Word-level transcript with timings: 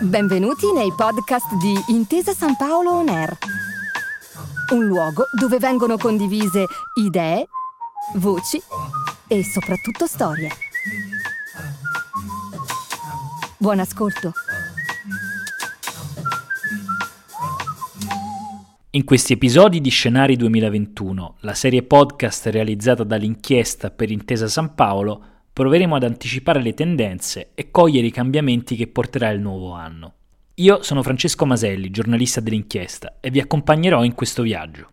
Benvenuti 0.00 0.72
nei 0.72 0.92
podcast 0.96 1.54
di 1.56 1.74
Intesa 1.88 2.32
San 2.32 2.56
Paolo 2.56 2.92
On 2.92 3.08
Air, 3.08 3.36
un 4.72 4.84
luogo 4.86 5.24
dove 5.38 5.58
vengono 5.58 5.96
condivise 5.96 6.66
idee, 6.94 7.48
voci 8.14 8.62
e 9.26 9.44
soprattutto 9.44 10.06
storie. 10.06 10.50
Buon 13.58 13.80
ascolto. 13.80 14.32
In 18.92 19.04
questi 19.04 19.34
episodi 19.34 19.80
di 19.80 19.90
Scenari 19.90 20.36
2021, 20.36 21.36
la 21.40 21.54
serie 21.54 21.82
podcast 21.82 22.46
realizzata 22.46 23.04
dall'inchiesta 23.04 23.90
per 23.90 24.10
Intesa 24.10 24.48
San 24.48 24.74
Paolo, 24.74 25.37
proveremo 25.58 25.96
ad 25.96 26.04
anticipare 26.04 26.62
le 26.62 26.72
tendenze 26.72 27.50
e 27.54 27.72
cogliere 27.72 28.06
i 28.06 28.12
cambiamenti 28.12 28.76
che 28.76 28.86
porterà 28.86 29.30
il 29.30 29.40
nuovo 29.40 29.72
anno. 29.72 30.12
Io 30.54 30.84
sono 30.84 31.02
Francesco 31.02 31.46
Maselli, 31.46 31.90
giornalista 31.90 32.40
dell'inchiesta, 32.40 33.16
e 33.18 33.32
vi 33.32 33.40
accompagnerò 33.40 34.04
in 34.04 34.14
questo 34.14 34.42
viaggio. 34.42 34.88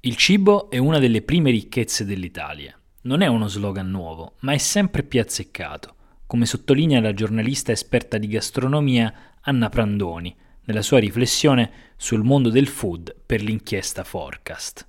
Il 0.00 0.16
cibo 0.16 0.68
è 0.68 0.76
una 0.76 0.98
delle 0.98 1.22
prime 1.22 1.50
ricchezze 1.50 2.04
dell'Italia. 2.04 2.78
Non 3.04 3.22
è 3.22 3.26
uno 3.26 3.48
slogan 3.48 3.90
nuovo, 3.90 4.34
ma 4.40 4.52
è 4.52 4.58
sempre 4.58 5.02
più 5.02 5.18
azzeccato, 5.18 5.94
come 6.26 6.44
sottolinea 6.44 7.00
la 7.00 7.14
giornalista 7.14 7.72
esperta 7.72 8.18
di 8.18 8.26
gastronomia 8.26 9.38
Anna 9.40 9.70
Prandoni, 9.70 10.36
nella 10.64 10.82
sua 10.82 10.98
riflessione 10.98 11.70
sul 11.96 12.22
mondo 12.22 12.50
del 12.50 12.68
food 12.68 13.16
per 13.24 13.40
l'inchiesta 13.40 14.04
Forecast. 14.04 14.86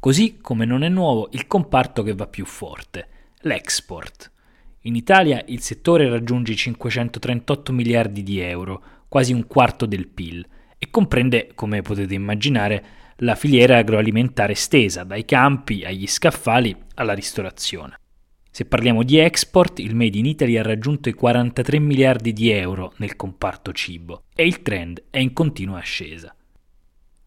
Così 0.00 0.38
come 0.40 0.64
non 0.64 0.82
è 0.82 0.88
nuovo 0.88 1.28
il 1.34 1.46
comparto 1.46 2.02
che 2.02 2.14
va 2.14 2.26
più 2.26 2.44
forte, 2.44 3.06
l'export. 3.42 4.32
In 4.84 4.96
Italia 4.96 5.44
il 5.48 5.60
settore 5.60 6.08
raggiunge 6.08 6.52
i 6.52 6.56
538 6.56 7.70
miliardi 7.70 8.22
di 8.22 8.40
euro, 8.40 8.82
quasi 9.08 9.34
un 9.34 9.46
quarto 9.46 9.84
del 9.84 10.08
PIL, 10.08 10.42
e 10.78 10.88
comprende, 10.90 11.50
come 11.54 11.82
potete 11.82 12.14
immaginare, 12.14 12.84
la 13.16 13.34
filiera 13.34 13.76
agroalimentare 13.76 14.52
estesa, 14.52 15.04
dai 15.04 15.26
campi 15.26 15.84
agli 15.84 16.06
scaffali 16.06 16.74
alla 16.94 17.12
ristorazione. 17.12 17.98
Se 18.50 18.64
parliamo 18.64 19.02
di 19.02 19.18
export, 19.18 19.80
il 19.80 19.94
Made 19.94 20.16
in 20.16 20.24
Italy 20.24 20.56
ha 20.56 20.62
raggiunto 20.62 21.10
i 21.10 21.12
43 21.12 21.78
miliardi 21.78 22.32
di 22.32 22.48
euro 22.48 22.94
nel 22.96 23.16
comparto 23.16 23.74
cibo 23.74 24.22
e 24.34 24.46
il 24.46 24.62
trend 24.62 25.02
è 25.10 25.18
in 25.18 25.34
continua 25.34 25.78
ascesa. 25.78 26.34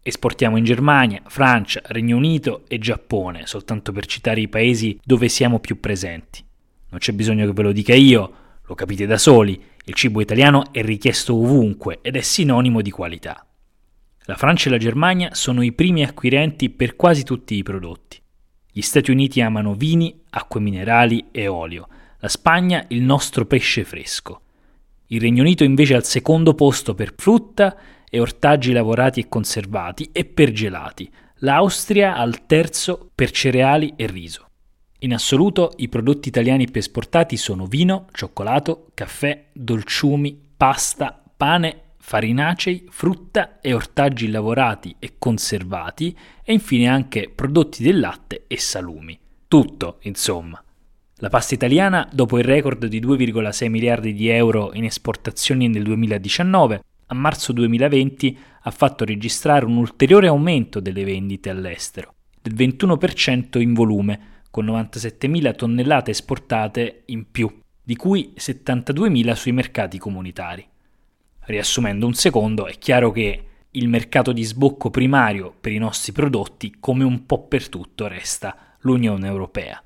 Esportiamo 0.02 0.56
in 0.56 0.64
Germania, 0.64 1.22
Francia, 1.28 1.80
Regno 1.84 2.16
Unito 2.16 2.64
e 2.66 2.78
Giappone, 2.78 3.46
soltanto 3.46 3.92
per 3.92 4.06
citare 4.06 4.40
i 4.40 4.48
paesi 4.48 4.98
dove 5.04 5.28
siamo 5.28 5.60
più 5.60 5.78
presenti. 5.78 6.44
Non 6.94 7.02
c'è 7.02 7.12
bisogno 7.12 7.44
che 7.44 7.52
ve 7.52 7.62
lo 7.62 7.72
dica 7.72 7.92
io, 7.92 8.32
lo 8.64 8.76
capite 8.76 9.04
da 9.04 9.18
soli, 9.18 9.60
il 9.86 9.94
cibo 9.94 10.20
italiano 10.20 10.72
è 10.72 10.80
richiesto 10.80 11.34
ovunque 11.34 11.98
ed 12.02 12.14
è 12.14 12.20
sinonimo 12.20 12.82
di 12.82 12.92
qualità. 12.92 13.44
La 14.26 14.36
Francia 14.36 14.68
e 14.68 14.70
la 14.70 14.78
Germania 14.78 15.34
sono 15.34 15.62
i 15.62 15.72
primi 15.72 16.04
acquirenti 16.04 16.70
per 16.70 16.94
quasi 16.94 17.24
tutti 17.24 17.56
i 17.56 17.64
prodotti. 17.64 18.22
Gli 18.70 18.80
Stati 18.80 19.10
Uniti 19.10 19.40
amano 19.40 19.74
vini, 19.74 20.22
acque 20.30 20.60
minerali 20.60 21.30
e 21.32 21.48
olio. 21.48 21.88
La 22.20 22.28
Spagna 22.28 22.84
il 22.90 23.02
nostro 23.02 23.44
pesce 23.44 23.82
fresco. 23.82 24.42
Il 25.08 25.20
Regno 25.20 25.42
Unito 25.42 25.64
invece 25.64 25.94
è 25.94 25.96
al 25.96 26.04
secondo 26.04 26.54
posto 26.54 26.94
per 26.94 27.12
frutta 27.16 27.76
e 28.08 28.20
ortaggi 28.20 28.70
lavorati 28.70 29.18
e 29.18 29.28
conservati 29.28 30.10
e 30.12 30.24
per 30.26 30.52
gelati. 30.52 31.10
L'Austria 31.38 32.14
al 32.14 32.46
terzo 32.46 33.10
per 33.12 33.32
cereali 33.32 33.94
e 33.96 34.06
riso. 34.06 34.50
In 35.04 35.12
assoluto 35.12 35.72
i 35.76 35.88
prodotti 35.90 36.28
italiani 36.28 36.70
più 36.70 36.80
esportati 36.80 37.36
sono 37.36 37.66
vino, 37.66 38.06
cioccolato, 38.12 38.86
caffè, 38.94 39.48
dolciumi, 39.52 40.40
pasta, 40.56 41.22
pane 41.36 41.80
farinacei, 41.98 42.86
frutta 42.88 43.60
e 43.60 43.74
ortaggi 43.74 44.30
lavorati 44.30 44.96
e 44.98 45.16
conservati 45.18 46.16
e 46.42 46.54
infine 46.54 46.88
anche 46.88 47.30
prodotti 47.34 47.82
del 47.82 48.00
latte 48.00 48.44
e 48.46 48.58
salumi. 48.58 49.18
Tutto, 49.46 49.98
insomma. 50.04 50.62
La 51.16 51.28
pasta 51.28 51.52
italiana, 51.52 52.08
dopo 52.10 52.38
il 52.38 52.44
record 52.44 52.86
di 52.86 52.98
2,6 52.98 53.68
miliardi 53.68 54.14
di 54.14 54.28
euro 54.28 54.70
in 54.72 54.84
esportazioni 54.84 55.68
nel 55.68 55.82
2019, 55.82 56.82
a 57.08 57.14
marzo 57.14 57.52
2020 57.52 58.38
ha 58.62 58.70
fatto 58.70 59.04
registrare 59.04 59.66
un 59.66 59.76
ulteriore 59.76 60.28
aumento 60.28 60.80
delle 60.80 61.04
vendite 61.04 61.50
all'estero, 61.50 62.14
del 62.40 62.54
21% 62.54 63.60
in 63.60 63.74
volume, 63.74 64.32
con 64.54 64.66
97.000 64.66 65.56
tonnellate 65.56 66.12
esportate 66.12 67.02
in 67.06 67.28
più, 67.28 67.52
di 67.82 67.96
cui 67.96 68.34
72.000 68.36 69.32
sui 69.32 69.50
mercati 69.50 69.98
comunitari. 69.98 70.64
Riassumendo 71.40 72.06
un 72.06 72.14
secondo, 72.14 72.68
è 72.68 72.78
chiaro 72.78 73.10
che 73.10 73.44
il 73.68 73.88
mercato 73.88 74.30
di 74.30 74.44
sbocco 74.44 74.90
primario 74.90 75.52
per 75.60 75.72
i 75.72 75.78
nostri 75.78 76.12
prodotti, 76.12 76.76
come 76.78 77.02
un 77.02 77.26
po' 77.26 77.48
per 77.48 77.68
tutto, 77.68 78.06
resta 78.06 78.76
l'Unione 78.82 79.26
Europea. 79.26 79.82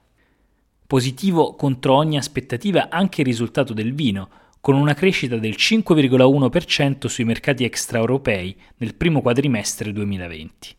Positivo 0.86 1.54
contro 1.54 1.94
ogni 1.94 2.18
aspettativa 2.18 2.90
anche 2.90 3.22
il 3.22 3.26
risultato 3.26 3.72
del 3.72 3.94
vino, 3.94 4.28
con 4.60 4.74
una 4.74 4.92
crescita 4.92 5.38
del 5.38 5.54
5,1% 5.56 7.06
sui 7.06 7.24
mercati 7.24 7.64
extraeuropei 7.64 8.54
nel 8.76 8.94
primo 8.94 9.22
quadrimestre 9.22 9.92
2020. 9.92 10.76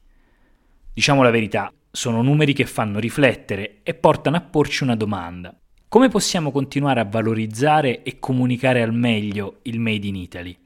Diciamo 0.94 1.23
la 1.23 1.31
verità, 1.31 1.73
sono 1.91 2.22
numeri 2.22 2.53
che 2.53 2.66
fanno 2.66 3.00
riflettere 3.00 3.79
e 3.83 3.94
portano 3.94 4.38
a 4.38 4.41
porci 4.41 4.83
una 4.83 4.95
domanda. 4.95 5.57
Come 5.88 6.07
possiamo 6.07 6.51
continuare 6.51 7.00
a 7.00 7.05
valorizzare 7.05 8.03
e 8.03 8.19
comunicare 8.19 8.81
al 8.81 8.94
meglio 8.94 9.59
il 9.63 9.79
Made 9.79 10.05
in 10.05 10.16
Italy? 10.16 10.57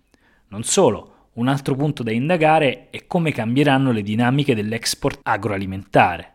Non 0.49 0.63
solo, 0.63 1.29
un 1.33 1.47
altro 1.47 1.75
punto 1.75 2.03
da 2.03 2.11
indagare 2.11 2.89
è 2.89 3.07
come 3.07 3.31
cambieranno 3.31 3.91
le 3.91 4.03
dinamiche 4.03 4.53
dell'export 4.53 5.21
agroalimentare. 5.23 6.33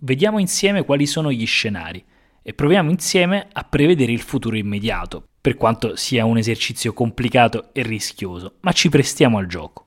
Vediamo 0.00 0.40
insieme 0.40 0.84
quali 0.84 1.06
sono 1.06 1.30
gli 1.30 1.46
scenari 1.46 2.04
e 2.42 2.54
proviamo 2.54 2.90
insieme 2.90 3.48
a 3.52 3.62
prevedere 3.62 4.10
il 4.10 4.20
futuro 4.20 4.56
immediato, 4.56 5.28
per 5.40 5.56
quanto 5.56 5.94
sia 5.94 6.24
un 6.24 6.38
esercizio 6.38 6.92
complicato 6.92 7.72
e 7.72 7.82
rischioso, 7.82 8.56
ma 8.60 8.72
ci 8.72 8.88
prestiamo 8.88 9.38
al 9.38 9.46
gioco. 9.46 9.86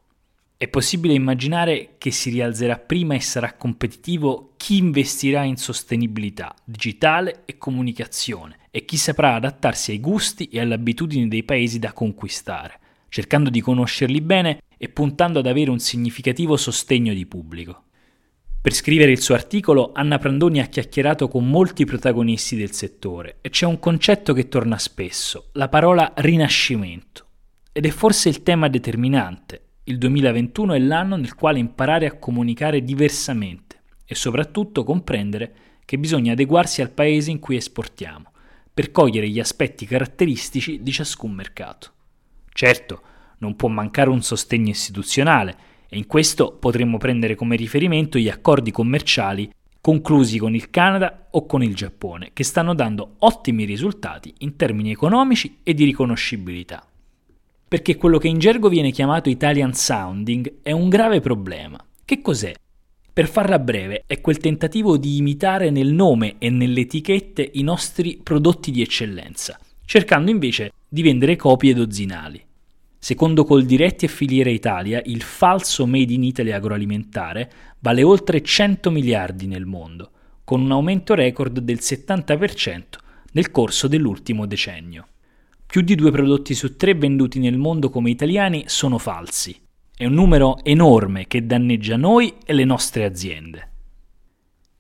È 0.57 0.69
possibile 0.69 1.13
immaginare 1.13 1.95
che 1.97 2.11
si 2.11 2.29
rialzerà 2.29 2.77
prima 2.77 3.13
e 3.13 3.19
sarà 3.19 3.55
competitivo 3.55 4.53
chi 4.55 4.77
investirà 4.77 5.43
in 5.43 5.57
sostenibilità 5.57 6.55
digitale 6.63 7.41
e 7.43 7.57
comunicazione 7.57 8.59
e 8.71 8.85
chi 8.85 8.95
saprà 8.95 9.35
adattarsi 9.35 9.91
ai 9.91 9.99
gusti 9.99 10.47
e 10.47 10.61
alle 10.61 10.75
abitudini 10.75 11.27
dei 11.27 11.43
paesi 11.43 11.77
da 11.77 11.91
conquistare, 11.91 12.79
cercando 13.09 13.49
di 13.49 13.59
conoscerli 13.59 14.21
bene 14.21 14.61
e 14.77 14.87
puntando 14.87 15.39
ad 15.39 15.47
avere 15.47 15.71
un 15.71 15.79
significativo 15.79 16.55
sostegno 16.55 17.13
di 17.13 17.25
pubblico. 17.25 17.83
Per 18.61 18.73
scrivere 18.73 19.11
il 19.11 19.21
suo 19.21 19.35
articolo, 19.35 19.91
Anna 19.93 20.17
Prandoni 20.17 20.61
ha 20.61 20.67
chiacchierato 20.67 21.27
con 21.27 21.49
molti 21.49 21.83
protagonisti 21.83 22.55
del 22.55 22.71
settore 22.71 23.39
e 23.41 23.49
c'è 23.49 23.65
un 23.65 23.77
concetto 23.77 24.31
che 24.31 24.47
torna 24.47 24.77
spesso, 24.77 25.49
la 25.51 25.67
parola 25.67 26.13
rinascimento. 26.15 27.25
Ed 27.73 27.85
è 27.85 27.89
forse 27.89 28.29
il 28.29 28.41
tema 28.41 28.69
determinante. 28.69 29.61
Il 29.87 29.99
2021 29.99 30.73
è 30.73 30.79
l'anno 30.79 31.15
nel 31.15 31.35
quale 31.35 31.59
imparare 31.59 32.07
a 32.07 32.17
comunicare 32.17 32.83
diversamente 32.83 33.81
e 34.03 34.15
soprattutto 34.15 34.83
comprendere 34.83 35.53
che 35.85 35.99
bisogna 35.99 36.31
adeguarsi 36.31 36.81
al 36.81 36.89
paese 36.89 37.29
in 37.29 37.37
cui 37.37 37.55
esportiamo, 37.55 38.31
per 38.73 38.89
cogliere 38.89 39.29
gli 39.29 39.39
aspetti 39.39 39.85
caratteristici 39.85 40.81
di 40.81 40.91
ciascun 40.91 41.31
mercato. 41.33 41.91
Certo, 42.51 43.01
non 43.37 43.55
può 43.55 43.69
mancare 43.69 44.09
un 44.09 44.23
sostegno 44.23 44.71
istituzionale 44.71 45.55
e 45.87 45.97
in 45.97 46.07
questo 46.07 46.53
potremmo 46.53 46.97
prendere 46.97 47.35
come 47.35 47.55
riferimento 47.55 48.17
gli 48.17 48.27
accordi 48.27 48.71
commerciali 48.71 49.51
conclusi 49.79 50.39
con 50.39 50.55
il 50.55 50.71
Canada 50.71 51.27
o 51.29 51.45
con 51.45 51.61
il 51.61 51.75
Giappone, 51.75 52.31
che 52.33 52.43
stanno 52.43 52.73
dando 52.73 53.17
ottimi 53.19 53.65
risultati 53.65 54.33
in 54.39 54.55
termini 54.55 54.89
economici 54.89 55.59
e 55.61 55.75
di 55.75 55.83
riconoscibilità. 55.83 56.83
Perché 57.75 57.97
quello 57.97 58.19
che 58.19 58.29
in 58.29 58.39
gergo 58.39 58.69
viene 58.69 58.91
chiamato 58.91 59.27
Italian 59.27 59.73
sounding 59.73 60.59
è 60.61 60.71
un 60.71 60.87
grave 60.87 61.19
problema. 61.19 61.77
Che 62.05 62.21
cos'è? 62.21 62.53
Per 63.11 63.27
farla 63.27 63.59
breve, 63.59 64.03
è 64.07 64.21
quel 64.21 64.37
tentativo 64.37 64.95
di 64.95 65.17
imitare 65.17 65.69
nel 65.71 65.91
nome 65.91 66.35
e 66.37 66.49
nelle 66.49 66.79
etichette 66.79 67.49
i 67.55 67.63
nostri 67.63 68.17
prodotti 68.23 68.71
di 68.71 68.81
eccellenza, 68.81 69.59
cercando 69.83 70.31
invece 70.31 70.71
di 70.87 71.01
vendere 71.01 71.35
copie 71.35 71.73
dozzinali. 71.73 72.41
Secondo 72.97 73.43
Coldiretti 73.43 74.05
e 74.05 74.07
Filiera 74.07 74.49
Italia, 74.49 75.01
il 75.03 75.21
falso 75.21 75.85
Made 75.85 76.13
in 76.13 76.23
Italy 76.23 76.51
agroalimentare 76.51 77.51
vale 77.79 78.03
oltre 78.03 78.41
100 78.41 78.89
miliardi 78.89 79.47
nel 79.47 79.65
mondo, 79.65 80.11
con 80.45 80.61
un 80.61 80.71
aumento 80.71 81.13
record 81.13 81.59
del 81.59 81.79
70% 81.81 82.83
nel 83.33 83.51
corso 83.51 83.89
dell'ultimo 83.89 84.45
decennio. 84.45 85.07
Più 85.75 85.83
di 85.83 85.95
due 85.95 86.09
prodotti 86.09 86.53
su 86.53 86.77
tre 86.77 86.93
venduti 86.93 87.37
nel 87.37 87.57
mondo 87.57 87.89
come 87.89 88.09
italiani 88.09 88.63
sono 88.67 88.97
falsi. 88.97 89.53
È 89.93 90.05
un 90.05 90.13
numero 90.13 90.63
enorme 90.63 91.27
che 91.27 91.45
danneggia 91.45 91.97
noi 91.97 92.35
e 92.45 92.53
le 92.53 92.63
nostre 92.63 93.03
aziende. 93.03 93.71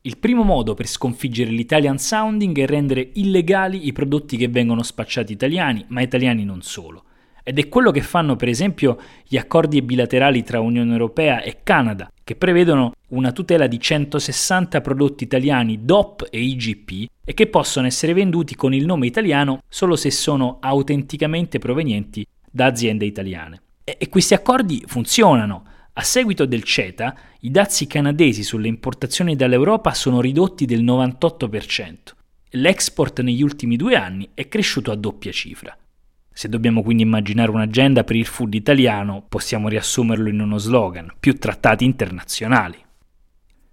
Il 0.03 0.17
primo 0.17 0.43
modo 0.43 0.73
per 0.73 0.87
sconfiggere 0.87 1.51
l'Italian 1.51 1.97
sounding 1.97 2.57
è 2.57 2.65
rendere 2.65 3.09
illegali 3.15 3.87
i 3.87 3.91
prodotti 3.91 4.37
che 4.37 4.47
vengono 4.47 4.83
spacciati 4.83 5.33
italiani, 5.33 5.83
ma 5.89 5.99
italiani 5.99 6.45
non 6.45 6.61
solo. 6.61 7.03
Ed 7.47 7.59
è 7.59 7.69
quello 7.69 7.91
che 7.91 8.01
fanno 8.01 8.35
per 8.35 8.47
esempio 8.47 8.99
gli 9.27 9.37
accordi 9.37 9.83
bilaterali 9.83 10.41
tra 10.41 10.61
Unione 10.61 10.91
Europea 10.91 11.43
e 11.43 11.59
Canada, 11.61 12.11
che 12.23 12.35
prevedono 12.35 12.93
una 13.09 13.31
tutela 13.31 13.67
di 13.67 13.79
160 13.79 14.81
prodotti 14.81 15.25
italiani 15.25 15.85
DOP 15.85 16.25
e 16.31 16.41
IGP 16.41 17.07
e 17.23 17.33
che 17.35 17.45
possono 17.45 17.85
essere 17.85 18.13
venduti 18.13 18.55
con 18.55 18.73
il 18.73 18.87
nome 18.87 19.05
italiano 19.05 19.61
solo 19.69 19.95
se 19.95 20.09
sono 20.09 20.57
autenticamente 20.59 21.59
provenienti 21.59 22.25
da 22.49 22.65
aziende 22.65 23.05
italiane. 23.05 23.61
E, 23.83 23.95
e 23.99 24.09
questi 24.09 24.33
accordi 24.33 24.83
funzionano. 24.87 25.65
A 25.93 26.01
seguito 26.01 26.47
del 26.47 26.63
CETA, 26.63 27.15
i 27.41 27.51
dazi 27.51 27.85
canadesi 27.85 28.41
sulle 28.41 28.67
importazioni 28.67 29.35
dall'Europa 29.35 29.93
sono 29.93 30.19
ridotti 30.19 30.65
del 30.65 30.83
98%. 30.83 31.95
L'export 32.49 33.21
negli 33.21 33.43
ultimi 33.43 33.75
due 33.75 33.95
anni 33.95 34.29
è 34.33 34.47
cresciuto 34.47 34.89
a 34.89 34.95
doppia 34.95 35.31
cifra. 35.31 35.77
Se 36.37 36.49
dobbiamo 36.49 36.83
quindi 36.83 37.03
immaginare 37.03 37.49
un'agenda 37.49 38.03
per 38.03 38.17
il 38.17 38.25
food 38.25 38.55
italiano, 38.55 39.23
possiamo 39.29 39.69
riassumerlo 39.69 40.27
in 40.27 40.41
uno 40.41 40.57
slogan, 40.57 41.09
più 41.17 41.37
trattati 41.37 41.85
internazionali. 41.85 42.77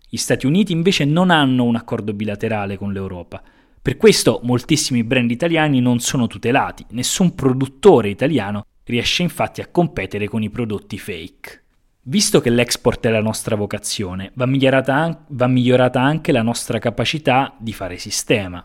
Gli 0.09 0.17
Stati 0.17 0.47
Uniti 0.47 0.70
invece 0.70 1.05
non 1.05 1.31
hanno 1.31 1.64
un 1.64 1.75
accordo 1.75 2.12
bilaterale 2.12 2.76
con 2.76 2.93
l'Europa. 2.93 3.43
Per 3.82 3.97
questo 3.97 4.38
moltissimi 4.44 5.03
brand 5.03 5.32
italiani 5.32 5.81
non 5.81 5.99
sono 5.99 6.29
tutelati, 6.29 6.87
nessun 6.91 7.35
produttore 7.35 8.11
italiano 8.11 8.65
riesce 8.85 9.23
infatti 9.23 9.61
a 9.61 9.67
competere 9.67 10.29
con 10.29 10.44
i 10.44 10.49
prodotti 10.49 10.99
fake. 10.99 11.65
Visto 12.03 12.41
che 12.41 12.50
l'export 12.50 13.05
è 13.05 13.11
la 13.11 13.20
nostra 13.20 13.56
vocazione, 13.56 14.31
va 14.35 14.47
migliorata, 14.47 15.25
va 15.31 15.49
migliorata, 15.49 16.00
anche 16.00 16.31
la 16.31 16.43
nostra 16.43 16.79
capacità 16.79 17.56
di 17.58 17.73
fare 17.73 17.99
sistema. 17.99 18.65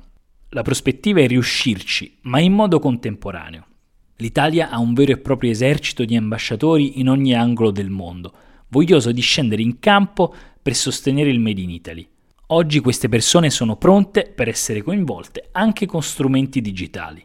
La 0.50 0.62
prospettiva 0.62 1.20
è 1.20 1.26
riuscirci, 1.26 2.20
ma 2.22 2.40
in 2.40 2.54
modo 2.54 2.78
contemporaneo. 2.78 3.67
L'Italia 4.20 4.72
ha 4.72 4.80
un 4.80 4.96
vero 4.96 5.12
e 5.12 5.18
proprio 5.18 5.52
esercito 5.52 6.04
di 6.04 6.16
ambasciatori 6.16 7.00
in 7.00 7.08
ogni 7.08 7.36
angolo 7.36 7.70
del 7.70 7.92
mondo, 7.92 8.34
voglioso 8.70 9.12
di 9.12 9.22
scendere 9.22 9.62
in 9.62 9.78
campo 9.78 10.34
per 10.60 10.74
sostenere 10.74 11.30
il 11.30 11.40
Made 11.40 11.62
in 11.62 11.70
Italy. 11.70 12.08
Oggi 12.48 12.80
queste 12.80 13.10
persone 13.10 13.52
sono 13.52 13.76
pronte 13.76 14.32
per 14.34 14.48
essere 14.48 14.82
coinvolte 14.82 15.50
anche 15.52 15.86
con 15.86 16.02
strumenti 16.02 16.62
digitali. 16.62 17.24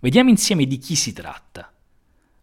Vediamo 0.00 0.28
insieme 0.28 0.66
di 0.66 0.76
chi 0.76 0.94
si 0.96 1.14
tratta. 1.14 1.72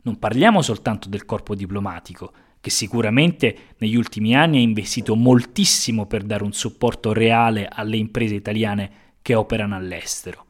Non 0.02 0.18
parliamo 0.18 0.64
soltanto 0.64 1.08
del 1.08 1.26
corpo 1.26 1.54
diplomatico, 1.54 2.32
che 2.60 2.72
sicuramente 2.72 3.56
negli 3.78 3.96
ultimi 3.96 4.36
anni 4.36 4.58
ha 4.58 4.62
investito 4.62 5.16
moltissimo 5.16 6.08
per 6.08 6.24
dare 6.24 6.44
un 6.44 6.54
supporto 6.54 7.14
reale 7.14 7.68
alle 7.68 7.98
imprese 7.98 8.34
italiane 8.34 8.92
che 9.22 9.36
operano 9.36 9.76
all'estero. 9.76 10.46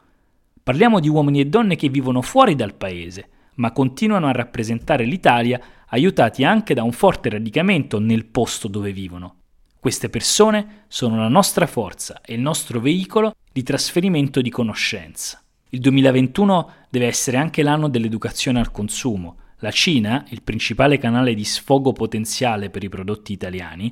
Parliamo 0.64 1.02
di 1.02 1.10
uomini 1.10 1.42
e 1.42 1.48
donne 1.48 1.76
che 1.76 1.90
vivono 1.90 2.22
fuori 2.22 2.56
dal 2.56 2.76
paese, 2.76 3.28
ma 3.56 3.72
continuano 3.72 4.28
a 4.28 4.32
rappresentare 4.32 5.04
l'Italia 5.04 5.60
aiutati 5.88 6.44
anche 6.44 6.74
da 6.74 6.84
un 6.84 6.92
forte 6.92 7.30
radicamento 7.30 8.00
nel 8.00 8.26
posto 8.26 8.68
dove 8.68 8.92
vivono. 8.92 9.36
Queste 9.80 10.10
persone 10.10 10.84
sono 10.88 11.18
la 11.18 11.28
nostra 11.28 11.66
forza 11.66 12.22
e 12.22 12.36
il 12.36 12.40
nostro 12.40 12.80
veicolo 12.80 13.34
di 13.52 13.64
trasferimento 13.64 14.40
di 14.42 14.50
conoscenza. 14.50 15.42
Il 15.70 15.80
2021 15.80 16.70
deve 16.90 17.08
essere 17.08 17.38
anche 17.38 17.64
l'anno 17.64 17.90
dell'educazione 17.90 18.60
al 18.60 18.72
consumo, 18.72 19.38
la 19.60 19.72
Cina, 19.72 20.26
il 20.30 20.42
principale 20.44 20.98
canale 20.98 21.34
di 21.34 21.44
sfogo 21.44 21.94
potenziale 21.94 22.70
per 22.70 22.84
i 22.84 22.90
prodotti 22.90 23.32
italiani, 23.32 23.92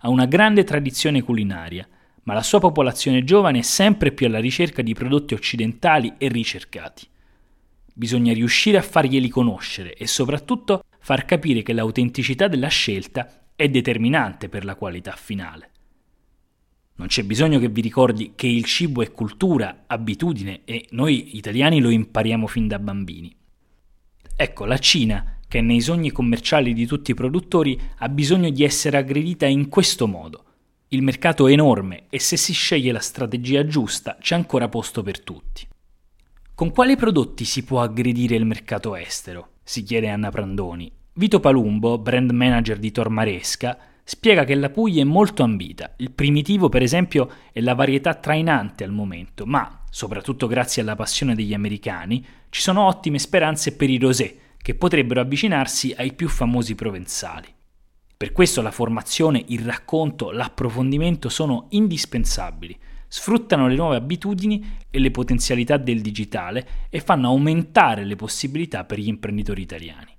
ha 0.00 0.08
una 0.08 0.26
grande 0.26 0.64
tradizione 0.64 1.22
culinaria, 1.22 1.86
ma 2.24 2.34
la 2.34 2.42
sua 2.42 2.58
popolazione 2.58 3.24
giovane 3.24 3.60
è 3.60 3.62
sempre 3.62 4.12
più 4.12 4.26
alla 4.26 4.40
ricerca 4.40 4.82
di 4.82 4.94
prodotti 4.94 5.34
occidentali 5.34 6.14
e 6.18 6.28
ricercati. 6.28 7.06
Bisogna 7.98 8.34
riuscire 8.34 8.76
a 8.76 8.82
farglieli 8.82 9.30
conoscere 9.30 9.94
e 9.94 10.06
soprattutto 10.06 10.84
far 10.98 11.24
capire 11.24 11.62
che 11.62 11.72
l'autenticità 11.72 12.46
della 12.46 12.68
scelta 12.68 13.46
è 13.56 13.70
determinante 13.70 14.50
per 14.50 14.66
la 14.66 14.74
qualità 14.74 15.12
finale. 15.12 15.70
Non 16.96 17.06
c'è 17.06 17.24
bisogno 17.24 17.58
che 17.58 17.70
vi 17.70 17.80
ricordi 17.80 18.32
che 18.34 18.48
il 18.48 18.64
cibo 18.64 19.00
è 19.00 19.10
cultura, 19.12 19.84
abitudine 19.86 20.60
e 20.66 20.88
noi 20.90 21.38
italiani 21.38 21.80
lo 21.80 21.88
impariamo 21.88 22.46
fin 22.46 22.68
da 22.68 22.78
bambini. 22.78 23.34
Ecco, 24.36 24.66
la 24.66 24.76
Cina, 24.76 25.38
che 25.48 25.62
nei 25.62 25.80
sogni 25.80 26.12
commerciali 26.12 26.74
di 26.74 26.84
tutti 26.84 27.12
i 27.12 27.14
produttori, 27.14 27.80
ha 27.96 28.10
bisogno 28.10 28.50
di 28.50 28.62
essere 28.62 28.98
aggredita 28.98 29.46
in 29.46 29.70
questo 29.70 30.06
modo. 30.06 30.44
Il 30.88 31.00
mercato 31.00 31.48
è 31.48 31.52
enorme 31.52 32.08
e 32.10 32.20
se 32.20 32.36
si 32.36 32.52
sceglie 32.52 32.92
la 32.92 33.00
strategia 33.00 33.64
giusta 33.64 34.18
c'è 34.20 34.34
ancora 34.34 34.68
posto 34.68 35.02
per 35.02 35.20
tutti. 35.20 35.66
Con 36.56 36.72
quali 36.72 36.96
prodotti 36.96 37.44
si 37.44 37.64
può 37.64 37.82
aggredire 37.82 38.34
il 38.34 38.46
mercato 38.46 38.96
estero? 38.96 39.56
si 39.62 39.82
chiede 39.82 40.08
Anna 40.08 40.30
Prandoni. 40.30 40.90
Vito 41.12 41.38
Palumbo, 41.38 41.98
brand 41.98 42.30
manager 42.30 42.78
di 42.78 42.90
Tormaresca, 42.90 43.76
spiega 44.02 44.44
che 44.44 44.54
la 44.54 44.70
Puglia 44.70 45.02
è 45.02 45.04
molto 45.04 45.42
ambita. 45.42 45.92
Il 45.98 46.12
primitivo, 46.12 46.70
per 46.70 46.80
esempio, 46.80 47.30
è 47.52 47.60
la 47.60 47.74
varietà 47.74 48.14
trainante 48.14 48.84
al 48.84 48.90
momento, 48.90 49.44
ma, 49.44 49.82
soprattutto 49.90 50.46
grazie 50.46 50.80
alla 50.80 50.96
passione 50.96 51.34
degli 51.34 51.52
americani, 51.52 52.24
ci 52.48 52.62
sono 52.62 52.86
ottime 52.86 53.18
speranze 53.18 53.76
per 53.76 53.90
i 53.90 53.98
rosé, 53.98 54.38
che 54.56 54.74
potrebbero 54.74 55.20
avvicinarsi 55.20 55.94
ai 55.94 56.14
più 56.14 56.26
famosi 56.26 56.74
provenzali. 56.74 57.52
Per 58.16 58.32
questo 58.32 58.62
la 58.62 58.70
formazione, 58.70 59.44
il 59.48 59.60
racconto, 59.60 60.30
l'approfondimento 60.30 61.28
sono 61.28 61.66
indispensabili, 61.72 62.78
sfruttano 63.08 63.68
le 63.68 63.76
nuove 63.76 63.96
abitudini 63.96 64.78
e 64.90 64.98
le 64.98 65.10
potenzialità 65.10 65.76
del 65.76 66.00
digitale 66.00 66.66
e 66.90 67.00
fanno 67.00 67.28
aumentare 67.28 68.04
le 68.04 68.16
possibilità 68.16 68.84
per 68.84 68.98
gli 68.98 69.08
imprenditori 69.08 69.62
italiani. 69.62 70.14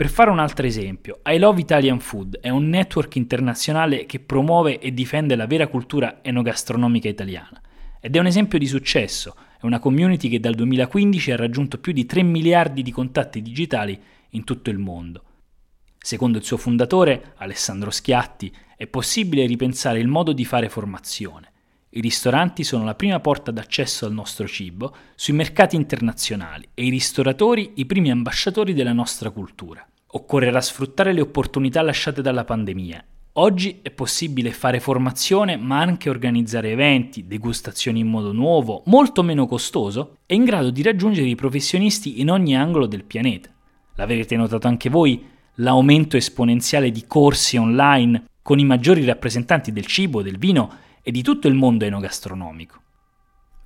Per 0.00 0.08
fare 0.08 0.30
un 0.30 0.38
altro 0.38 0.64
esempio, 0.66 1.20
I 1.26 1.38
Love 1.38 1.60
Italian 1.60 2.00
Food 2.00 2.38
è 2.40 2.48
un 2.48 2.68
network 2.68 3.16
internazionale 3.16 4.06
che 4.06 4.18
promuove 4.18 4.78
e 4.78 4.94
difende 4.94 5.36
la 5.36 5.46
vera 5.46 5.66
cultura 5.66 6.20
enogastronomica 6.22 7.08
italiana 7.08 7.60
ed 8.00 8.16
è 8.16 8.18
un 8.18 8.24
esempio 8.24 8.58
di 8.58 8.66
successo, 8.66 9.36
è 9.60 9.66
una 9.66 9.78
community 9.78 10.30
che 10.30 10.40
dal 10.40 10.54
2015 10.54 11.32
ha 11.32 11.36
raggiunto 11.36 11.76
più 11.76 11.92
di 11.92 12.06
3 12.06 12.22
miliardi 12.22 12.80
di 12.80 12.90
contatti 12.90 13.42
digitali 13.42 14.00
in 14.30 14.44
tutto 14.44 14.70
il 14.70 14.78
mondo. 14.78 15.24
Secondo 15.98 16.38
il 16.38 16.44
suo 16.44 16.56
fondatore, 16.56 17.34
Alessandro 17.36 17.90
Schiatti, 17.90 18.50
è 18.74 18.86
possibile 18.86 19.44
ripensare 19.44 19.98
il 19.98 20.08
modo 20.08 20.32
di 20.32 20.46
fare 20.46 20.70
formazione. 20.70 21.49
I 21.92 22.00
ristoranti 22.00 22.62
sono 22.62 22.84
la 22.84 22.94
prima 22.94 23.18
porta 23.18 23.50
d'accesso 23.50 24.06
al 24.06 24.12
nostro 24.12 24.46
cibo 24.46 24.94
sui 25.16 25.34
mercati 25.34 25.74
internazionali 25.74 26.68
e 26.72 26.84
i 26.84 26.88
ristoratori 26.88 27.72
i 27.76 27.84
primi 27.84 28.12
ambasciatori 28.12 28.74
della 28.74 28.92
nostra 28.92 29.30
cultura. 29.30 29.84
Occorrerà 30.12 30.60
sfruttare 30.60 31.12
le 31.12 31.20
opportunità 31.20 31.82
lasciate 31.82 32.22
dalla 32.22 32.44
pandemia. 32.44 33.04
Oggi 33.34 33.80
è 33.82 33.90
possibile 33.90 34.52
fare 34.52 34.78
formazione 34.78 35.56
ma 35.56 35.80
anche 35.80 36.08
organizzare 36.08 36.70
eventi, 36.70 37.26
degustazioni 37.26 37.98
in 37.98 38.06
modo 38.06 38.30
nuovo, 38.30 38.84
molto 38.86 39.24
meno 39.24 39.48
costoso 39.48 40.18
e 40.26 40.36
in 40.36 40.44
grado 40.44 40.70
di 40.70 40.82
raggiungere 40.82 41.26
i 41.26 41.34
professionisti 41.34 42.20
in 42.20 42.30
ogni 42.30 42.56
angolo 42.56 42.86
del 42.86 43.02
pianeta. 43.02 43.50
L'avrete 43.96 44.36
notato 44.36 44.68
anche 44.68 44.90
voi? 44.90 45.26
L'aumento 45.54 46.16
esponenziale 46.16 46.92
di 46.92 47.04
corsi 47.08 47.56
online 47.56 48.26
con 48.42 48.60
i 48.60 48.64
maggiori 48.64 49.04
rappresentanti 49.04 49.72
del 49.72 49.86
cibo, 49.86 50.22
del 50.22 50.38
vino 50.38 50.88
e 51.02 51.10
di 51.10 51.22
tutto 51.22 51.48
il 51.48 51.54
mondo 51.54 51.84
enogastronomico. 51.84 52.80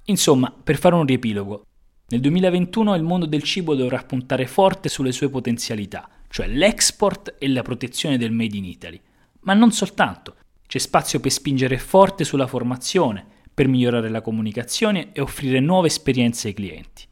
Insomma, 0.07 0.53
per 0.53 0.79
fare 0.79 0.95
un 0.95 1.07
riepilogo, 1.07 1.65
nel 2.09 2.21
2021 2.21 2.95
il 2.95 3.03
mondo 3.03 3.27
del 3.27 3.43
cibo 3.43 3.75
dovrà 3.75 4.03
puntare 4.03 4.47
forte 4.47 4.89
sulle 4.89 5.13
sue 5.13 5.31
potenzialità, 5.31 6.09
cioè 6.29 6.47
l'export 6.47 7.37
e 7.39 7.49
la 7.49 7.63
protezione 7.63 8.19
del 8.19 8.31
Made 8.31 8.57
in 8.57 8.65
Italy. 8.65 9.01
Ma 9.41 9.55
non 9.55 9.73
soltanto, 9.73 10.37
c'è 10.67 10.79
spazio 10.79 11.21
per 11.21 11.31
spingere 11.31 11.79
forte 11.79 12.25
sulla 12.25 12.47
formazione, 12.47 13.25
per 13.55 13.69
migliorare 13.69 14.11
la 14.11 14.21
comunicazione 14.21 15.13
e 15.13 15.21
offrire 15.21 15.61
nuove 15.61 15.87
esperienze 15.87 16.49
ai 16.49 16.55
clienti. 16.55 17.07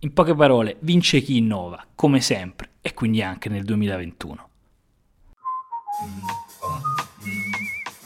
In 0.00 0.12
poche 0.14 0.34
parole, 0.34 0.76
vince 0.80 1.20
chi 1.20 1.36
innova, 1.36 1.84
come 1.94 2.20
sempre, 2.20 2.70
e 2.80 2.94
quindi 2.94 3.22
anche 3.22 3.48
nel 3.48 3.64
2021. 3.64 4.48